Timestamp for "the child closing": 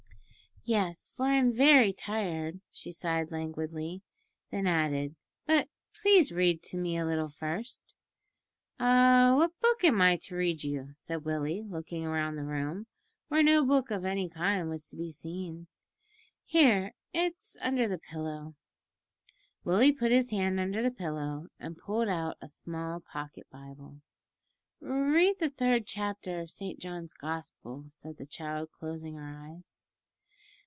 28.17-29.15